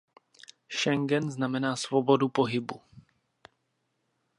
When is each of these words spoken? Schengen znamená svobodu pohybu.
Schengen 0.75 1.25
znamená 1.35 1.71
svobodu 1.83 2.27
pohybu. 2.37 2.77